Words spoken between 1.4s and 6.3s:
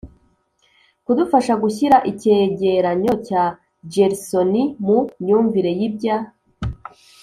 gushyira icyegeranyo cya gersony mu myumvire y'ibya